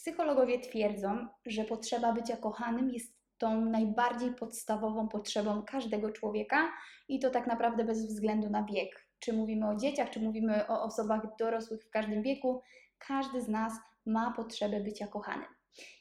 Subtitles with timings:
[0.00, 6.72] Psychologowie twierdzą, że potrzeba bycia kochanym jest tą najbardziej podstawową potrzebą każdego człowieka
[7.08, 9.06] i to tak naprawdę bez względu na wiek.
[9.18, 12.62] Czy mówimy o dzieciach, czy mówimy o osobach dorosłych w każdym wieku,
[12.98, 13.72] każdy z nas
[14.06, 15.48] ma potrzebę bycia kochanym.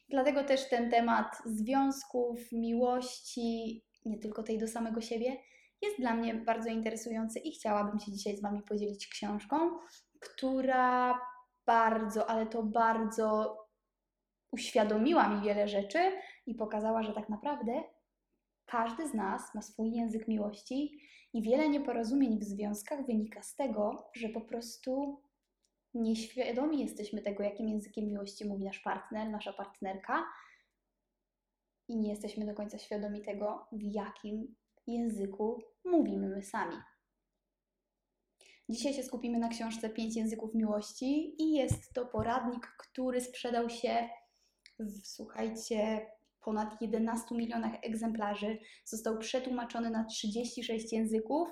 [0.10, 5.38] Dlatego też ten temat związków, miłości, nie tylko tej do samego siebie,
[5.82, 9.58] jest dla mnie bardzo interesujący i chciałabym się dzisiaj z Wami podzielić książką,
[10.20, 11.20] która
[11.66, 13.58] bardzo, ale to bardzo
[14.52, 16.12] uświadomiła mi wiele rzeczy
[16.46, 17.84] i pokazała, że tak naprawdę
[18.66, 21.00] każdy z nas ma swój język miłości
[21.34, 25.22] i wiele nieporozumień w związkach wynika z tego, że po prostu
[25.94, 30.26] nieświadomi jesteśmy tego, jakim językiem miłości mówi nasz partner, nasza partnerka
[31.88, 34.56] i nie jesteśmy do końca świadomi tego, w jakim
[34.88, 36.76] języku mówimy my sami.
[38.70, 44.10] Dzisiaj się skupimy na książce Pięć języków miłości i jest to poradnik, który sprzedał się
[45.04, 46.08] słuchajcie,
[46.44, 48.58] ponad 11 milionach egzemplarzy.
[48.86, 51.50] Został przetłumaczony na 36 języków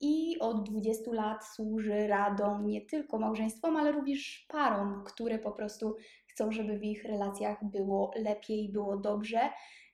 [0.00, 5.96] i od 20 lat służy radą nie tylko małżeństwom, ale również parom, które po prostu
[6.26, 9.40] chcą, żeby w ich relacjach było lepiej, było dobrze.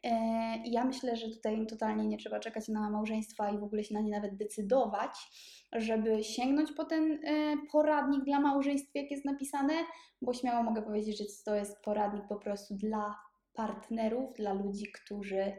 [0.05, 0.11] E,
[0.65, 4.01] ja myślę, że tutaj totalnie nie trzeba czekać na małżeństwa i w ogóle się na
[4.01, 5.11] nie nawet decydować,
[5.73, 9.75] żeby sięgnąć po ten e, poradnik dla małżeństw, jak jest napisane,
[10.23, 13.15] bo śmiało mogę powiedzieć, że to jest poradnik po prostu dla
[13.57, 15.53] partnerów, dla ludzi, którzy,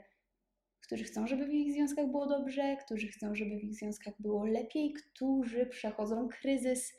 [0.81, 4.45] którzy chcą, żeby w ich związkach było dobrze, którzy chcą, żeby w ich związkach było
[4.45, 6.93] lepiej, którzy przechodzą kryzys.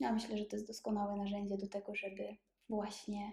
[0.00, 2.36] Ja myślę, że to jest doskonałe narzędzie do tego, żeby
[2.68, 3.32] właśnie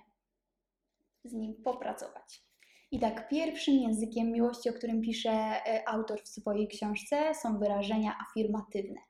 [1.24, 2.48] z nim popracować.
[2.92, 8.16] I tak, pierwszym językiem miłości, o którym pisze e, autor w swojej książce, są wyrażenia
[8.30, 9.02] afirmatywne,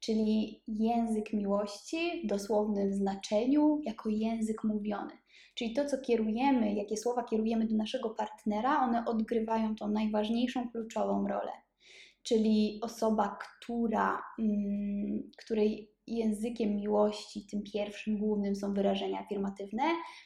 [0.00, 5.21] czyli język miłości w dosłownym znaczeniu jako język mówiony.
[5.54, 11.28] Czyli to, co kierujemy, jakie słowa kierujemy do naszego partnera, one odgrywają tą najważniejszą, kluczową
[11.28, 11.52] rolę.
[12.22, 19.82] Czyli osoba, która, mm, której językiem miłości, tym pierwszym, głównym są wyrażenia afirmatywne,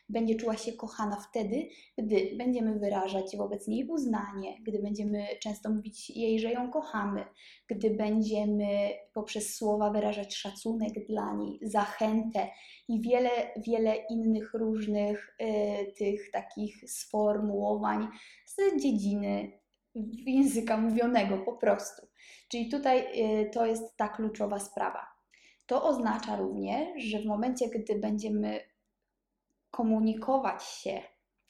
[0.09, 6.11] będzie czuła się kochana wtedy, gdy będziemy wyrażać wobec niej uznanie, gdy będziemy często mówić
[6.11, 7.25] jej, że ją kochamy,
[7.69, 12.49] gdy będziemy poprzez słowa wyrażać szacunek dla niej, zachętę
[12.89, 13.31] i wiele,
[13.67, 18.09] wiele innych różnych y, tych takich sformułowań
[18.47, 19.53] z dziedziny
[20.27, 22.07] języka mówionego po prostu.
[22.49, 25.16] Czyli tutaj y, to jest ta kluczowa sprawa.
[25.67, 28.61] To oznacza również, że w momencie, gdy będziemy
[29.71, 31.03] komunikować się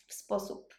[0.06, 0.74] w sposób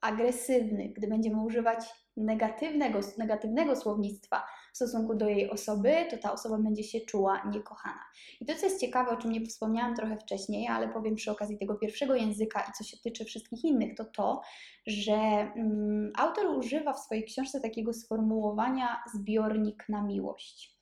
[0.00, 1.84] agresywny, gdy będziemy używać
[2.16, 8.00] negatywnego, negatywnego słownictwa w stosunku do jej osoby, to ta osoba będzie się czuła niekochana.
[8.40, 11.58] I to, co jest ciekawe, o czym nie wspomniałam trochę wcześniej, ale powiem przy okazji
[11.58, 14.40] tego pierwszego języka i co się tyczy wszystkich innych, to to,
[14.86, 15.12] że
[15.56, 20.81] um, autor używa w swojej książce takiego sformułowania zbiornik na miłość.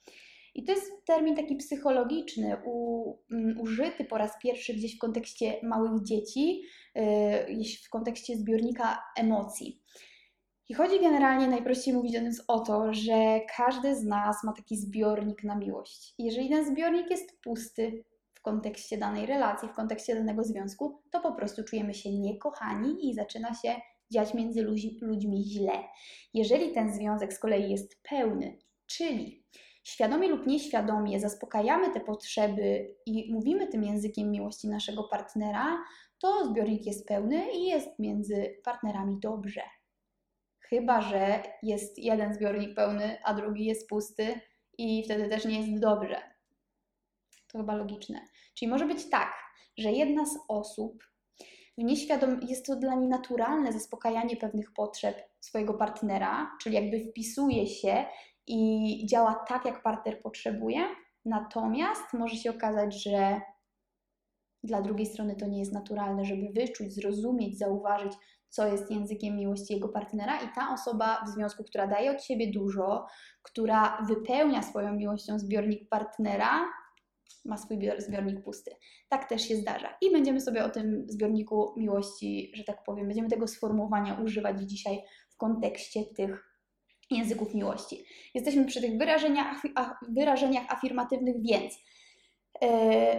[0.54, 5.60] I to jest termin taki psychologiczny, u, um, użyty po raz pierwszy gdzieś w kontekście
[5.62, 6.62] małych dzieci,
[6.94, 9.82] yy, w kontekście zbiornika emocji.
[10.68, 15.56] I chodzi generalnie, najprościej mówiąc, o to, że każdy z nas ma taki zbiornik na
[15.56, 16.14] miłość.
[16.18, 21.32] Jeżeli ten zbiornik jest pusty w kontekście danej relacji, w kontekście danego związku, to po
[21.32, 24.62] prostu czujemy się niekochani i zaczyna się dziać między
[25.00, 25.72] ludźmi źle.
[26.34, 29.44] Jeżeli ten związek z kolei jest pełny, czyli
[29.90, 35.84] świadomie lub nieświadomie zaspokajamy te potrzeby i mówimy tym językiem miłości naszego partnera,
[36.18, 39.62] to zbiornik jest pełny i jest między partnerami dobrze.
[40.60, 44.40] Chyba, że jest jeden zbiornik pełny, a drugi jest pusty
[44.78, 46.16] i wtedy też nie jest dobrze.
[47.52, 48.20] To chyba logiczne.
[48.54, 49.32] Czyli może być tak,
[49.78, 51.04] że jedna z osób
[51.78, 57.66] w nieświadom jest to dla niej naturalne zaspokajanie pewnych potrzeb swojego partnera, czyli jakby wpisuje
[57.66, 58.04] się
[58.46, 60.80] i działa tak, jak partner potrzebuje.
[61.24, 63.40] Natomiast może się okazać, że
[64.64, 68.12] dla drugiej strony to nie jest naturalne, żeby wyczuć, zrozumieć, zauważyć,
[68.48, 72.50] co jest językiem miłości jego partnera, i ta osoba w związku, która daje od siebie
[72.50, 73.06] dużo,
[73.42, 76.64] która wypełnia swoją miłością zbiornik partnera,
[77.44, 78.70] ma swój zbiornik pusty.
[79.08, 79.96] Tak też się zdarza.
[80.00, 84.98] I będziemy sobie o tym zbiorniku miłości, że tak powiem, będziemy tego sformułowania używać dzisiaj
[85.40, 86.50] kontekście tych
[87.10, 88.04] języków miłości.
[88.34, 89.62] Jesteśmy przy tych wyrażeniach,
[90.08, 91.74] wyrażeniach afirmatywnych, więc
[92.62, 92.68] yy,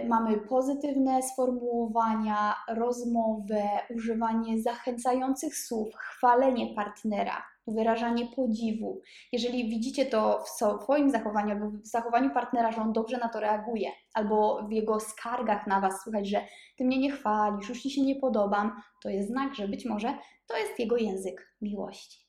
[0.08, 7.51] mamy pozytywne sformułowania, rozmowę, używanie zachęcających słów, chwalenie partnera.
[7.66, 9.00] Wyrażanie podziwu.
[9.32, 13.40] Jeżeli widzicie to w swoim zachowaniu albo w zachowaniu partnera, że on dobrze na to
[13.40, 17.90] reaguje, albo w jego skargach na Was słychać, że Ty mnie nie chwalisz, już Ci
[17.90, 22.22] się nie podobam, to jest znak, że być może to jest jego język miłości.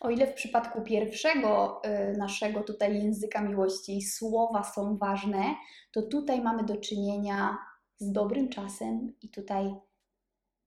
[0.00, 5.54] O ile w przypadku pierwszego y, naszego tutaj języka miłości słowa są ważne,
[5.92, 7.58] to tutaj mamy do czynienia
[7.98, 9.74] z dobrym czasem i tutaj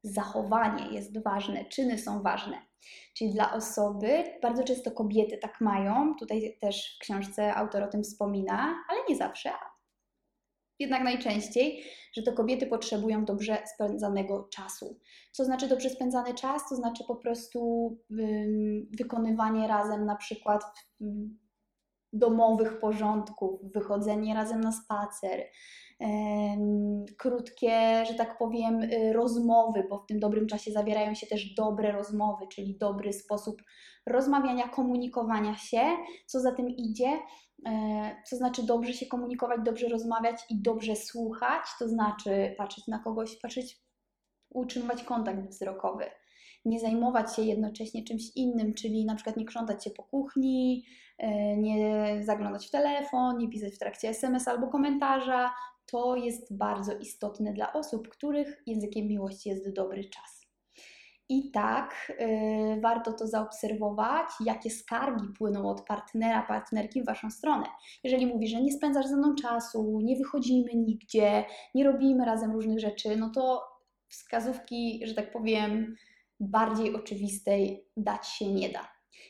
[0.08, 2.62] zachowanie jest ważne, czyny są ważne.
[3.14, 8.04] Czyli dla osoby, bardzo często kobiety tak mają, tutaj też w książce autor o tym
[8.04, 9.52] wspomina, ale nie zawsze,
[10.80, 11.84] jednak najczęściej,
[12.14, 15.00] że to kobiety potrzebują dobrze spędzanego czasu.
[15.32, 16.70] Co znaczy dobrze spędzany czas?
[16.70, 17.90] To znaczy po prostu
[18.98, 20.64] wykonywanie razem na przykład
[22.14, 25.44] domowych porządków, wychodzenie razem na spacer,
[27.18, 31.92] krótkie, że tak powiem, y, rozmowy, bo w tym dobrym czasie zawierają się też dobre
[31.92, 33.62] rozmowy, czyli dobry sposób
[34.06, 35.82] rozmawiania, komunikowania się,
[36.26, 37.20] co za tym idzie,
[37.66, 43.00] e, co znaczy dobrze się komunikować, dobrze rozmawiać i dobrze słuchać, to znaczy patrzeć na
[43.00, 43.82] kogoś, patrzeć,
[44.50, 46.06] utrzymywać kontakt wzrokowy.
[46.66, 50.86] Nie zajmować się jednocześnie czymś innym, czyli na przykład nie krzątać się po kuchni,
[51.18, 55.52] e, nie zaglądać w telefon, nie pisać w trakcie SMS albo komentarza,
[55.86, 60.48] to jest bardzo istotne dla osób, których językiem miłości jest dobry czas.
[61.30, 67.66] I tak yy, warto to zaobserwować, jakie skargi płyną od partnera, partnerki w Waszą stronę.
[68.04, 71.46] Jeżeli mówi, że nie spędzasz ze mną czasu, nie wychodzimy nigdzie,
[71.76, 73.64] nie robimy razem różnych rzeczy, no to
[74.10, 75.96] wskazówki, że tak powiem,
[76.40, 78.88] bardziej oczywistej dać się nie da.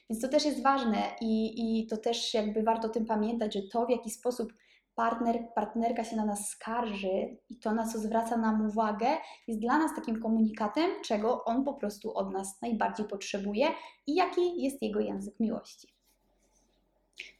[0.09, 3.61] Więc to też jest ważne i, i to też jakby warto o tym pamiętać, że
[3.71, 4.53] to w jaki sposób
[4.95, 9.07] partner, partnerka się na nas skarży i to, na co zwraca nam uwagę,
[9.47, 13.67] jest dla nas takim komunikatem, czego on po prostu od nas najbardziej potrzebuje
[14.07, 15.87] i jaki jest jego język miłości.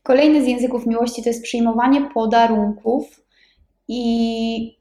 [0.04, 3.24] Kolejny z języków miłości to jest przyjmowanie podarunków
[3.88, 4.78] i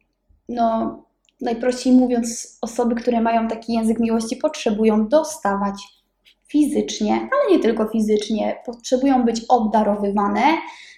[0.49, 1.06] no,
[1.41, 5.75] najprościej mówiąc, osoby, które mają taki język miłości, potrzebują dostawać
[6.49, 10.43] fizycznie, ale nie tylko fizycznie, potrzebują być obdarowywane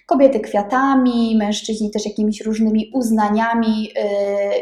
[0.05, 3.91] kobiety kwiatami, mężczyźni też jakimiś różnymi uznaniami yy,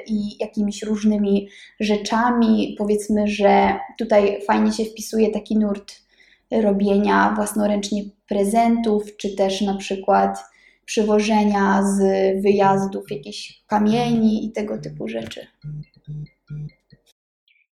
[0.08, 1.48] i jakimiś różnymi
[1.80, 2.76] rzeczami.
[2.78, 5.94] Powiedzmy, że tutaj fajnie się wpisuje taki nurt
[6.52, 10.38] robienia własnoręcznie prezentów, czy też na przykład
[10.88, 12.00] przywożenia z
[12.44, 15.48] wyjazdów jakichś kamieni i tego typu rzeczy.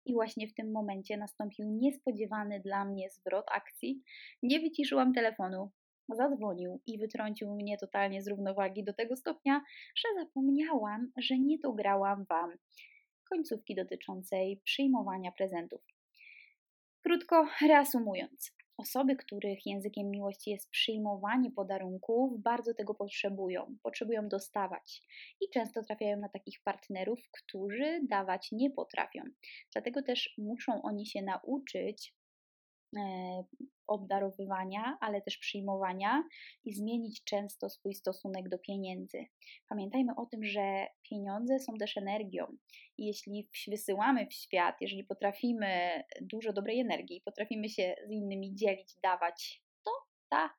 [0.07, 4.03] I właśnie w tym momencie nastąpił niespodziewany dla mnie zwrot akcji.
[4.43, 5.71] Nie wyciszyłam telefonu,
[6.09, 9.61] zadzwonił i wytrącił mnie totalnie z równowagi do tego stopnia,
[9.97, 12.51] że zapomniałam, że nie dograłam Wam
[13.31, 15.81] końcówki dotyczącej przyjmowania prezentów.
[17.03, 25.03] Krótko reasumując, osoby, których językiem miłości jest przyjmowanie podarunków, bardzo tego potrzebują, potrzebują dostawać
[25.41, 29.23] i często trafiają na takich partnerów, którzy dawać nie potrafią.
[29.73, 32.15] Dlatego też muszą oni się nauczyć
[32.97, 33.45] E,
[33.87, 36.25] obdarowywania, ale też przyjmowania
[36.65, 39.27] i zmienić często swój stosunek do pieniędzy.
[39.69, 42.57] Pamiętajmy o tym, że pieniądze są też energią
[42.99, 48.95] i jeśli wysyłamy w świat, jeżeli potrafimy dużo dobrej energii, potrafimy się z innymi dzielić,
[49.03, 49.91] dawać, to
[50.29, 50.55] ta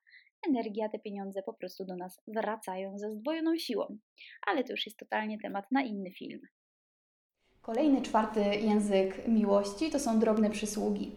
[0.48, 3.98] energia, te pieniądze po prostu do nas wracają ze zdwojoną siłą.
[4.46, 6.40] Ale to już jest totalnie temat na inny film.
[7.66, 11.10] Kolejny, czwarty język miłości to są drobne przysługi.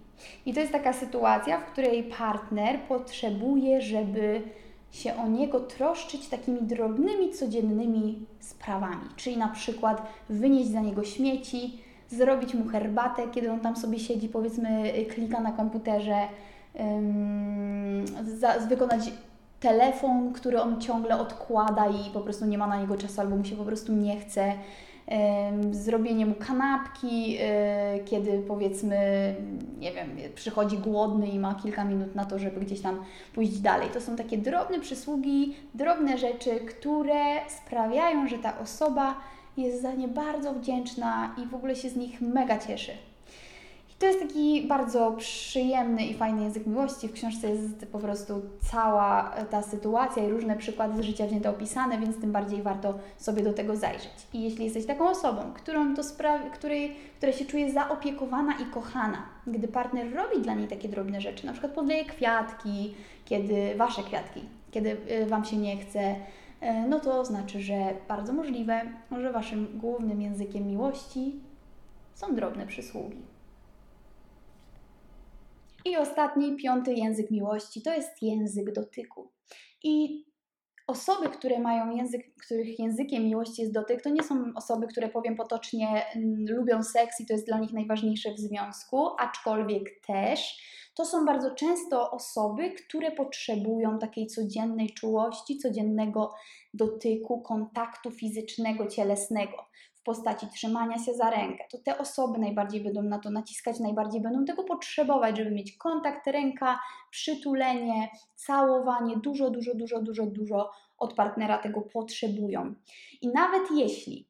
[0.46, 4.42] I to jest taka sytuacja, w której partner potrzebuje, żeby
[4.92, 9.10] się o niego troszczyć takimi drobnymi, codziennymi sprawami.
[9.16, 14.30] Czyli na przykład wynieść za niego śmieci, zrobić mu herbatę, kiedy on tam sobie siedzi,
[14.30, 16.18] powiedzmy, klika na komputerze,
[16.74, 18.06] um,
[18.70, 19.12] wykonać
[19.60, 23.46] telefon, który on ciągle odkłada i po prostu nie ma na niego czasu albo mu
[23.46, 24.54] się po prostu nie chce
[25.72, 28.96] zrobienie mu kanapki, e, kiedy powiedzmy,
[29.80, 33.90] nie wiem, przychodzi głodny i ma kilka minut na to, żeby gdzieś tam pójść dalej.
[33.94, 39.16] To są takie drobne przysługi, drobne rzeczy, które sprawiają, że ta osoba
[39.58, 42.92] jest za nie bardzo wdzięczna i w ogóle się z nich mega cieszy.
[44.00, 47.08] To jest taki bardzo przyjemny i fajny język miłości.
[47.08, 48.42] W książce jest po prostu
[48.72, 53.44] cała ta sytuacja i różne przykłady z życia wzięte opisane, więc tym bardziej warto sobie
[53.44, 54.28] do tego zajrzeć.
[54.34, 59.24] I jeśli jesteś taką osobą, którą to sprawi, której, która się czuje zaopiekowana i kochana,
[59.48, 64.42] gdy partner robi dla niej takie drobne rzeczy, na przykład podleje kwiatki, kiedy wasze kwiatki,
[64.72, 66.16] kiedy y, Wam się nie chce, y,
[66.90, 68.82] no to znaczy, że bardzo możliwe,
[69.22, 71.40] że Waszym głównym językiem miłości
[72.14, 73.29] są drobne przysługi.
[75.86, 79.32] I ostatni, piąty język miłości to jest język dotyku.
[79.84, 80.26] I
[80.88, 85.36] osoby, które mają język, których językiem miłości jest dotyk, to nie są osoby, które powiem
[85.36, 90.60] potocznie mm, lubią seks i to jest dla nich najważniejsze w związku, aczkolwiek też
[90.94, 96.34] to są bardzo często osoby, które potrzebują takiej codziennej czułości, codziennego
[96.74, 99.66] dotyku, kontaktu fizycznego, cielesnego
[100.10, 101.64] postaci trzymania się za rękę.
[101.72, 106.28] To te osoby najbardziej będą na to naciskać, najbardziej będą tego potrzebować, żeby mieć kontakt
[106.28, 106.80] ręka,
[107.12, 112.76] przytulenie, całowanie, dużo, dużo, dużo, dużo, dużo od partnera tego potrzebują.
[113.22, 114.28] I nawet jeśli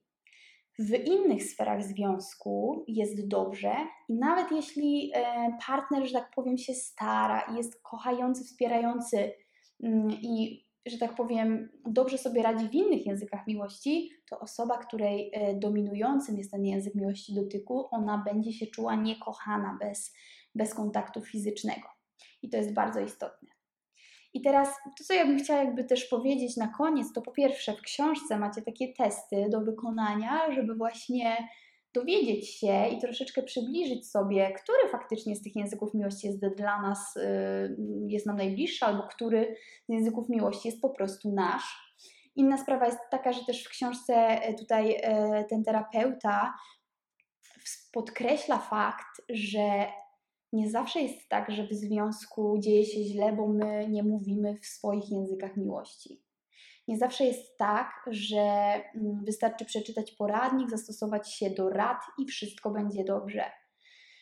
[0.79, 3.74] w innych sferach związku jest dobrze
[4.09, 9.33] i nawet jeśli e, partner, że tak powiem, się stara jest kochający, wspierający
[9.83, 15.31] mm, i, że tak powiem, dobrze sobie radzi w innych językach miłości, to osoba, której
[15.34, 20.13] e, dominującym jest ten język miłości dotyku, ona będzie się czuła niekochana bez,
[20.55, 21.88] bez kontaktu fizycznego.
[22.41, 23.50] I to jest bardzo istotne.
[24.34, 27.74] I teraz to, co ja bym chciała jakby też powiedzieć na koniec, to po pierwsze
[27.74, 31.38] w książce macie takie testy do wykonania, żeby właśnie
[31.93, 37.17] dowiedzieć się i troszeczkę przybliżyć sobie, który faktycznie z tych języków miłości jest dla nas,
[37.17, 37.77] y,
[38.08, 39.55] jest nam najbliższy, albo który
[39.89, 41.89] z języków miłości jest po prostu nasz.
[42.36, 46.53] Inna sprawa jest taka, że też w książce e, tutaj e, ten terapeuta
[47.91, 49.86] podkreśla fakt, że
[50.53, 54.65] nie zawsze jest tak, że w związku dzieje się źle, bo my nie mówimy w
[54.65, 56.22] swoich językach miłości.
[56.89, 58.41] Nie zawsze jest tak, że
[58.96, 63.51] mm, wystarczy przeczytać poradnik, zastosować się do rad i wszystko będzie dobrze.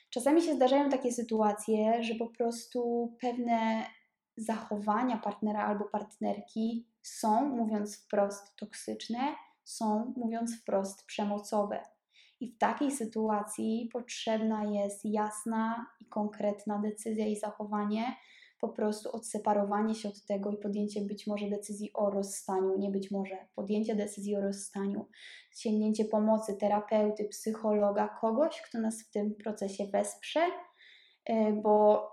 [0.10, 3.86] Czasami się zdarzają takie sytuacje, że po prostu pewne
[4.38, 11.84] zachowania partnera albo partnerki są, mówiąc wprost, toksyczne, są, mówiąc wprost, przemocowe.
[12.40, 18.16] I w takiej sytuacji potrzebna jest jasna i konkretna decyzja i zachowanie,
[18.60, 23.12] po prostu odseparowanie się od tego i podjęcie być może decyzji o rozstaniu, nie być
[23.12, 25.08] może, podjęcie decyzji o rozstaniu,
[25.58, 30.42] sięgnięcie pomocy terapeuty, psychologa, kogoś, kto nas w tym procesie wesprze,
[31.26, 32.04] e, bo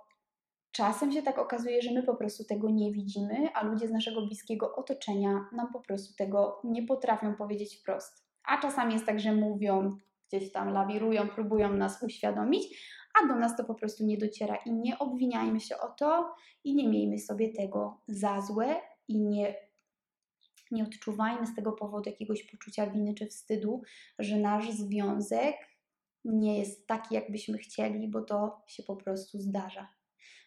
[0.72, 4.26] czasem się tak okazuje, że my po prostu tego nie widzimy, a ludzie z naszego
[4.26, 8.24] bliskiego otoczenia nam po prostu tego nie potrafią powiedzieć wprost.
[8.44, 9.90] A czasami jest tak, że mówią,
[10.28, 12.78] gdzieś tam lawirują, próbują nas uświadomić,
[13.23, 16.75] a do nas to po prostu nie dociera i nie obwiniajmy się o to i
[16.75, 19.54] nie miejmy sobie tego za złe i nie,
[20.71, 23.83] nie odczuwajmy z tego powodu jakiegoś poczucia winy czy wstydu,
[24.18, 25.56] że nasz związek
[26.25, 29.88] nie jest taki, jakbyśmy chcieli, bo to się po prostu zdarza.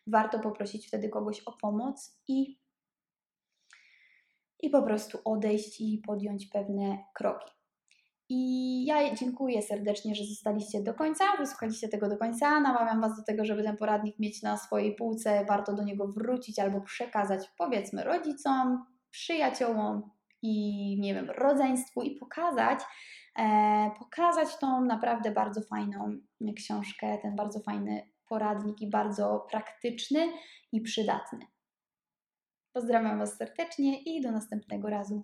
[0.08, 2.60] Warto poprosić wtedy kogoś o pomoc i,
[4.60, 7.57] i po prostu odejść i podjąć pewne kroki.
[8.30, 12.60] I ja dziękuję serdecznie, że zostaliście do końca, wysłuchaliście tego do końca.
[12.60, 15.46] Namawiam Was do tego, żeby ten poradnik mieć na swojej półce.
[15.46, 20.10] Warto do niego wrócić albo przekazać, powiedzmy, rodzicom, przyjaciołom
[20.42, 22.80] i nie wiem, rodzeństwu i pokazać,
[23.40, 26.18] e, pokazać tą naprawdę bardzo fajną
[26.56, 30.28] książkę, ten bardzo fajny poradnik i bardzo praktyczny
[30.72, 31.40] i przydatny.
[32.74, 35.24] Pozdrawiam Was serdecznie i do następnego razu.